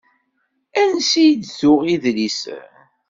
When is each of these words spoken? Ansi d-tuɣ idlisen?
Ansi 0.81 1.25
d-tuɣ 1.39 1.81
idlisen? 1.93 2.63